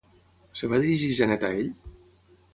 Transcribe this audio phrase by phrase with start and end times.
[0.59, 1.71] Es va dirigir Janet a ell?